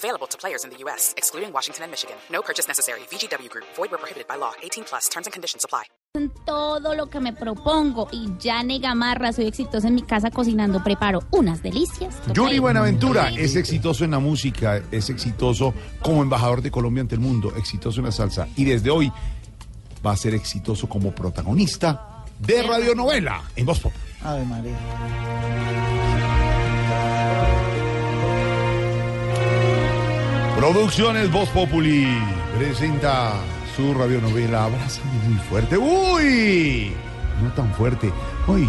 [0.00, 2.16] Available to players in the U.S., excluding Washington and Michigan.
[2.30, 3.00] No purchase necessary.
[3.10, 3.66] VGW Group.
[3.76, 4.52] Void where prohibited by law.
[4.62, 5.08] 18 plus.
[5.10, 5.84] Terms and conditions apply.
[6.14, 10.82] en todo lo que me propongo y ya Gamarra, soy exitosa en mi casa cocinando,
[10.82, 12.16] preparo unas delicias.
[12.34, 17.20] Yuri Buenaventura es exitoso en la música, es exitoso como embajador de Colombia ante el
[17.20, 19.12] mundo, exitoso en la salsa y desde hoy
[20.04, 23.92] va a ser exitoso como protagonista de radionovela en Voz Pop.
[24.24, 25.79] Ave María.
[30.60, 32.06] Producciones Voz Populi
[32.58, 33.32] presenta
[33.74, 35.78] su radionovela Abrázame muy fuerte.
[35.78, 36.92] ¡Uy!
[37.42, 38.12] No tan fuerte.
[38.46, 38.68] Hoy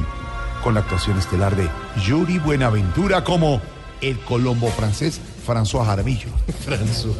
[0.63, 1.68] con la actuación estelar de
[2.05, 3.62] Yuri Buenaventura como
[3.99, 6.30] el colombo francés François Jaramillo.
[6.65, 7.13] François.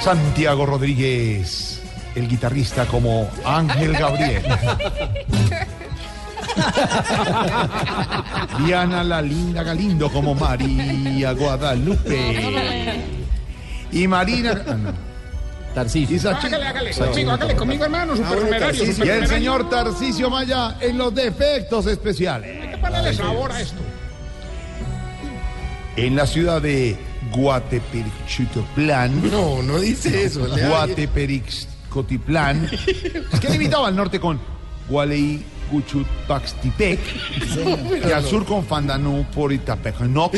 [0.00, 1.82] Santiago Rodríguez,
[2.14, 4.44] el guitarrista como Ángel Gabriel.
[8.64, 13.00] Diana la linda Galindo como María Guadalupe.
[13.92, 14.62] Y Marina.
[14.66, 14.92] ah, no.
[15.74, 16.16] Tarcisio.
[16.16, 21.14] Y Hágale, hágale, conmigo, hágale conmigo, hermano, supernumerario, Y el señor Tarcisio Maya en los
[21.14, 22.62] defectos especiales.
[22.62, 23.78] Hay que ponerle sabor a esto.
[25.96, 26.96] En la ciudad de
[27.32, 29.30] Guateperiscotitlán.
[29.30, 30.46] No, no dice eso.
[30.48, 32.68] Guateperiscotitlán.
[33.32, 34.40] Es que limitaba al norte con
[34.88, 37.00] Gualey Cuchutaxtipec.
[38.06, 40.34] Y al sur con Fandanú por Itapejanoc.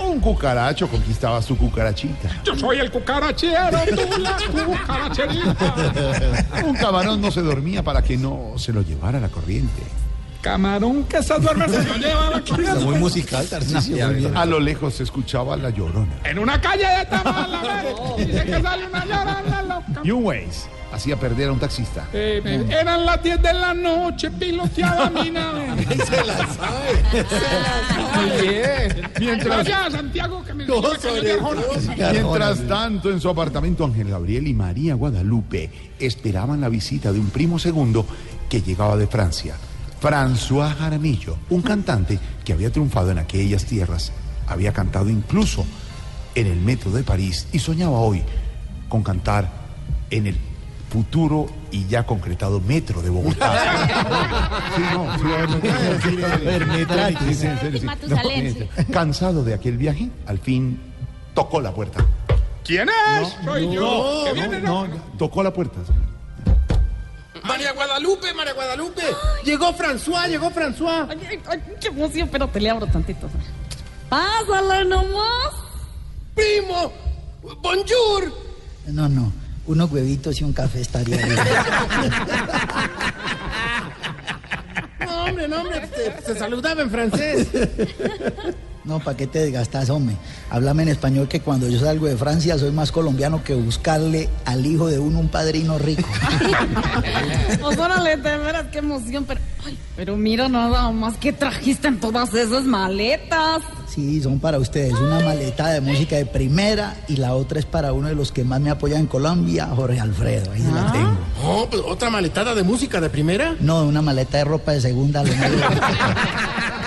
[0.00, 2.42] Un cucaracho conquistaba su cucarachita.
[2.44, 5.74] Yo soy el cucarachero, tú la cucaracherita.
[6.64, 9.82] Un camarón no se dormía para que no se lo llevara la corriente.
[10.40, 12.74] Camarón que se duerme se lo lleva la.
[12.80, 13.46] Muy musical,
[13.88, 14.36] bien.
[14.36, 16.18] A lo lejos se escuchaba la llorona.
[16.24, 17.84] En una calle de Tamala,
[18.16, 20.02] dice que sale una llorona loca.
[20.14, 22.08] Waze hacía perder a un taxista.
[22.12, 25.68] Eh, eh, eran las 10 de la noche, piloteaba mi nave.
[26.06, 27.02] Se la sabe.
[29.18, 32.12] Mientras, Santiago, que me sobre dio Arjona.
[32.12, 37.30] mientras tanto, en su apartamento, Ángel Gabriel y María Guadalupe esperaban la visita de un
[37.30, 38.06] primo segundo
[38.48, 39.54] que llegaba de Francia,
[40.00, 44.12] François Jaramillo, un cantante que había triunfado en aquellas tierras,
[44.46, 45.64] había cantado incluso
[46.34, 48.22] en el metro de París y soñaba hoy
[48.88, 49.50] con cantar
[50.10, 50.36] en el
[50.90, 53.52] futuro y ya concretado metro de Bogotá.
[54.74, 55.24] Sí, no, sí,
[58.08, 58.92] no.
[58.92, 60.80] Cansado de aquel viaje, al fin
[61.34, 62.04] tocó la puerta.
[62.64, 63.36] ¿Quién es?
[63.44, 64.24] Soy yo.
[64.26, 65.80] que viene, No, no, tocó la puerta.
[67.44, 69.02] María Guadalupe, María Guadalupe.
[69.44, 71.06] Llegó François, llegó François.
[71.08, 73.28] Ay, ay, ay, qué emoción, pero te le abro tantito.
[74.08, 75.54] Pásala nomás.
[76.34, 76.92] Primo.
[77.42, 78.32] Bonjour.
[78.86, 79.32] No, no.
[79.66, 81.36] Unos huevitos y un café estaría bien.
[85.00, 85.88] No, hombre, no, hombre.
[85.88, 87.48] Se, se saludaba en francés.
[88.90, 90.16] No, ¿para qué te desgastas, hombre?
[90.50, 94.66] Háblame en español que cuando yo salgo de Francia soy más colombiano que buscarle al
[94.66, 96.08] hijo de uno un padrino rico.
[97.60, 99.24] Pues órale, de veras, qué emoción.
[99.26, 103.62] Pero, ay, pero mira nada más que trajiste en todas esas maletas.
[103.86, 104.94] Sí, son para ustedes.
[104.94, 108.42] Una maleta de música de primera y la otra es para uno de los que
[108.44, 110.50] más me apoya en Colombia, Jorge Alfredo.
[110.52, 111.16] Ahí se la tengo.
[111.44, 113.54] Oh, pues otra maletada de música de primera.
[113.60, 115.22] No, una maleta de ropa de segunda.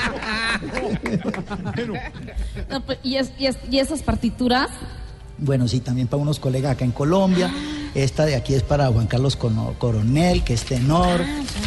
[2.70, 4.70] No, pues, ¿y, es- y es- y esas partituras?
[5.38, 7.52] Bueno, sí, también para unos colegas acá en Colombia.
[7.96, 11.22] Esta de aquí es para Juan Carlos Coronel, que es tenor.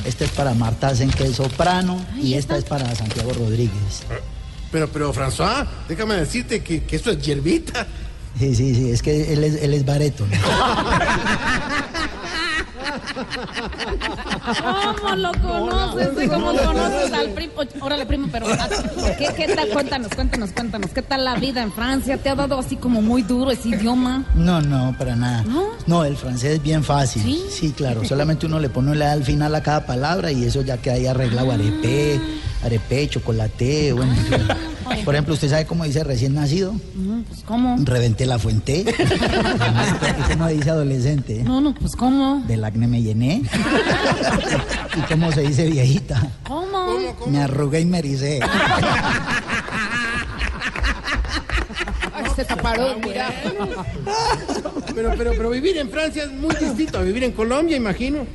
[0.04, 2.04] Esta es para Marta Sen, que es soprano.
[2.16, 4.02] Y esta es para Santiago Rodríguez.
[4.72, 7.86] Pero, pero, François, déjame decirte que, que esto es hierbita.
[8.38, 10.26] Sí, sí, sí, es que él es, él es bareto.
[15.00, 16.28] ¿Cómo lo conoces?
[16.28, 17.52] ¿Cómo conoces al primo?
[17.80, 18.68] Órale, primo, pero ah,
[19.18, 19.68] ¿qué, ¿qué tal?
[19.68, 20.90] Cuéntanos, cuéntanos, cuéntanos.
[20.90, 22.18] ¿Qué tal la vida en Francia?
[22.18, 24.24] ¿Te ha dado así como muy duro ese idioma?
[24.34, 25.42] No, no, para nada.
[25.44, 25.66] ¿No?
[25.86, 27.22] No, el francés es bien fácil.
[27.50, 27.72] ¿Sí?
[27.76, 28.04] claro.
[28.04, 30.94] Solamente uno le pone le da al final a cada palabra y eso ya queda
[30.94, 31.52] ahí arreglado.
[31.52, 32.20] Arepé,
[32.62, 34.14] arepé, chocolate, bueno.
[35.06, 36.74] Por ejemplo, ¿usted sabe cómo dice recién nacido?
[36.96, 37.76] No, pues ¿cómo?
[37.84, 38.84] Reventé la fuente.
[40.36, 41.42] No dice adolescente.
[41.44, 42.42] No, no, pues ¿cómo?
[42.46, 43.42] Del acné me llené.
[44.96, 46.30] ¿Y cómo se dice viejita?
[46.46, 46.88] ¿Cómo?
[47.28, 48.40] Me arrugué y me ericé.
[52.26, 53.28] es esa parodia?
[54.94, 58.26] Pero, pero, pero vivir en Francia es muy distinto a vivir en Colombia, imagino.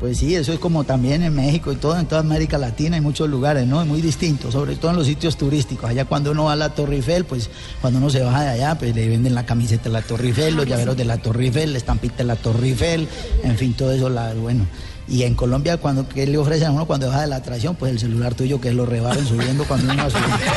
[0.00, 3.02] Pues sí, eso es como también en México y todo, en toda América Latina, en
[3.02, 3.82] muchos lugares, ¿no?
[3.82, 5.90] Es muy distinto, sobre todo en los sitios turísticos.
[5.90, 7.50] Allá cuando uno va a la Torre Eiffel, pues
[7.80, 10.54] cuando uno se baja de allá, pues le venden la camiseta de la Torre Eiffel,
[10.54, 13.08] los llaveros de la Torre Eiffel, la estampita de la Torre Eiffel,
[13.42, 14.66] en fin, todo eso, la, bueno.
[15.08, 17.74] Y en Colombia, cuando ¿qué le ofrecen a uno cuando baja de la atracción?
[17.74, 20.36] Pues el celular tuyo que lo rebaran subiendo cuando uno va subiendo.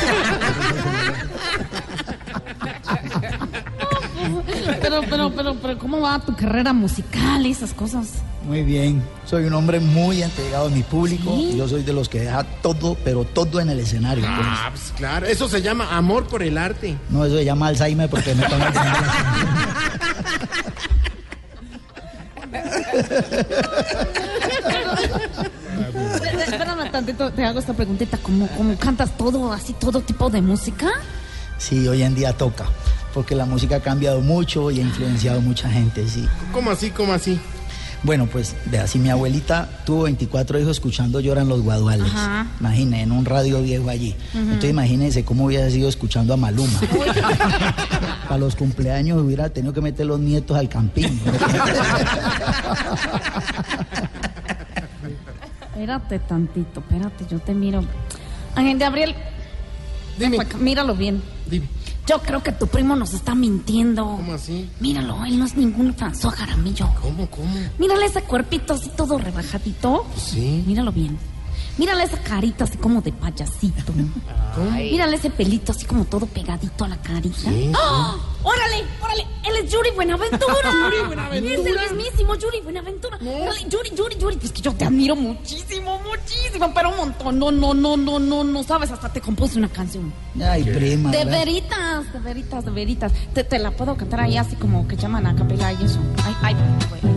[4.81, 8.09] Pero, pero, pero, pero, ¿cómo va tu carrera musical y esas cosas?
[8.45, 11.37] Muy bien, soy un hombre muy entregado a mi público.
[11.55, 14.23] Yo soy de los que deja todo, pero todo en el escenario.
[14.23, 14.47] pues.
[14.49, 16.97] Ah, pues claro, eso se llama amor por el arte.
[17.09, 18.73] No, eso se llama Alzheimer porque me tomo el
[26.47, 28.17] Espérame tantito, te hago esta preguntita.
[28.17, 30.89] ¿Cómo, cómo cantas todo, así, todo tipo de música?
[31.57, 32.65] Sí, hoy en día toca,
[33.13, 36.27] porque la música ha cambiado mucho y ha influenciado mucha gente, sí.
[36.51, 37.39] ¿Cómo así, cómo así?
[38.03, 42.11] Bueno, pues de así mi abuelita tuvo 24 hijos escuchando Lloran los Guaduales.
[42.11, 42.47] Ajá.
[42.59, 44.15] Imagine, en un radio viejo allí.
[44.33, 46.79] Entonces imagínense cómo hubiera sido escuchando a Maluma.
[48.27, 51.19] Para los cumpleaños hubiera tenido que meter los nietos al campín.
[55.73, 57.83] Espérate tantito, espérate, yo te miro.
[58.55, 59.15] Ángel Gabriel,
[60.17, 61.21] Dime, míralo bien.
[61.47, 61.67] dime.
[62.11, 64.03] Yo creo que tu primo nos está mintiendo.
[64.03, 64.69] ¿Cómo así?
[64.81, 66.89] Míralo, él no es ningún François Jaramillo.
[67.01, 67.55] ¿Cómo, cómo?
[67.79, 70.05] Mírale ese cuerpito así todo rebajadito.
[70.17, 70.61] Sí.
[70.67, 71.17] Míralo bien.
[71.77, 73.93] Mírale esa carita así como de payasito.
[74.77, 77.37] Mírale ese pelito así como todo pegadito a la carita.
[77.49, 78.17] Sí, ¡Ah!
[78.43, 78.83] ¡Órale!
[79.01, 79.25] ¡Órale!
[79.43, 80.71] Él es Yuri Buenaventura.
[80.83, 81.83] Yuri Buenaventura.
[81.83, 83.17] Es el mismísimo Yuri Buenaventura.
[83.17, 84.37] Órale, Yuri, Yuri, Yuri.
[84.37, 87.39] Pues que yo te admiro muchísimo, muchísimo, pero un montón.
[87.39, 88.91] No, no, no, no, no, no sabes.
[88.91, 90.13] Hasta te compuse una canción.
[90.43, 91.09] Ay, prima.
[91.11, 93.11] De veritas, de veritas, de veritas.
[93.33, 95.99] Te, te la puedo cantar ahí así como que llaman a capela y eso.
[96.25, 96.55] Ay, ay,
[96.93, 97.11] ay.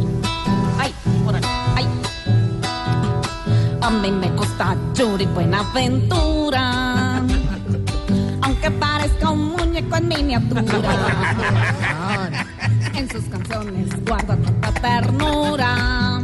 [0.79, 0.95] Ay,
[1.27, 1.87] órale, ay.
[3.81, 7.21] A mí me gusta Yuri Buenaventura.
[8.43, 10.63] Aunque parezca un muñeco en miniatura.
[12.95, 16.23] En sus canciones guarda tanta ternura.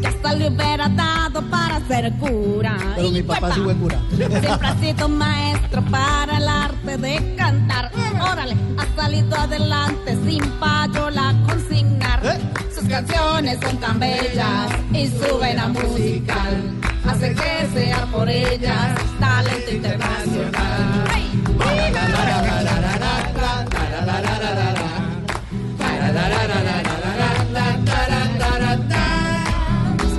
[0.00, 2.76] Que hasta le hubiera dado para ser cura.
[2.96, 3.54] Pero mi Y papá huepa.
[3.54, 4.00] sí fue cura.
[4.16, 7.90] Siempre ha sido maestro para el arte de cantar.
[8.22, 12.38] Órale, ha salido adelante sin payola consignar.
[12.74, 16.62] Sus canciones son tan bellas y su vena musical
[17.04, 20.52] hace que sea por ellas talento internacional.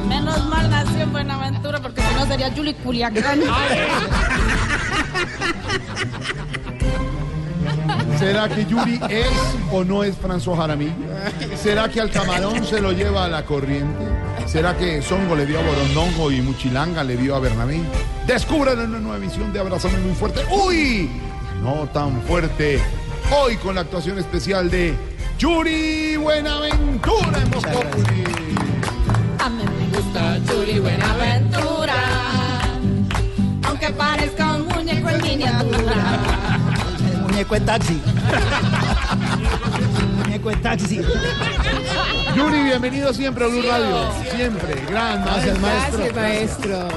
[0.08, 3.42] Menos mal nació en Buenaventura porque si no sería Julie Culiacán.
[8.20, 9.28] ¿Será que Yuri es
[9.72, 10.94] o no es François Jaramillo?
[11.62, 14.12] ¿Será que al camarón se lo lleva a la corriente?
[14.54, 17.82] ¿Será que Songo le dio a Borondongo y Muchilanga le dio a Bernabé?
[18.28, 20.46] Descubran en una nueva emisión de Abrazame Muy Fuerte.
[20.48, 21.10] ¡Uy!
[21.64, 22.80] No tan fuerte.
[23.36, 24.94] Hoy con la actuación especial de
[25.40, 27.64] Yuri Buenaventura en Voz.
[29.40, 31.96] A mí me gusta Yuri Buenaventura.
[33.68, 36.20] Aunque parezca un muñeco en miniatura.
[37.12, 38.00] El muñeco en taxi.
[40.45, 41.00] En taxi.
[42.36, 44.12] Yuri, bienvenido siempre a Blue Radio.
[44.36, 44.75] Siempre.
[44.89, 45.53] Gran maestro.
[45.62, 46.88] Gracias, maestro.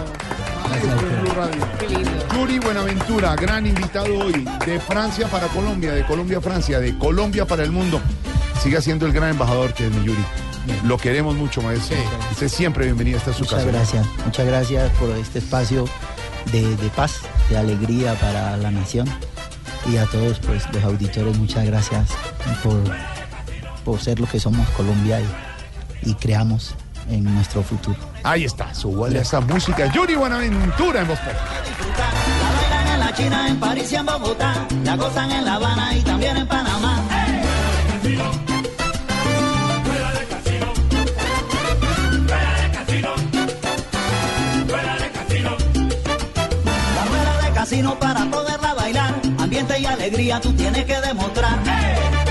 [0.68, 2.28] Maestro en Blue Radio.
[2.34, 7.46] Yuri Buenaventura, gran invitado hoy de Francia para Colombia, de Colombia a Francia, de Colombia
[7.46, 8.00] para el mundo.
[8.62, 10.24] Siga siendo el gran embajador que es mi Yuri.
[10.84, 11.96] Lo queremos mucho, maestro.
[12.32, 13.18] Usted siempre bienvenido.
[13.18, 13.70] Esta es su Muchas casa.
[13.70, 15.84] gracias, muchas gracias por este espacio
[16.50, 19.08] de, de paz, de alegría para la nación
[19.92, 22.08] y a todos pues, los auditores, muchas gracias
[22.62, 22.82] por,
[23.86, 26.74] por ser lo que somos Colombia y, y creamos
[27.08, 27.96] en nuestro futuro.
[28.24, 29.86] Ahí está, súbale a esa música.
[29.92, 31.20] Yuri Buenaventura en Voz.
[31.20, 31.32] La
[32.52, 36.00] bailan en la China, en París y en Bogotá, la gozan en La Habana y
[36.02, 37.00] también en Panamá.
[46.96, 51.56] La rueda de casino para poderla bailar, ambiente y alegría tú tienes que demostrar.
[51.64, 52.25] Me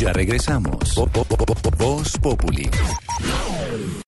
[0.00, 0.94] Ya regresamos.
[1.76, 2.70] Voz Populi.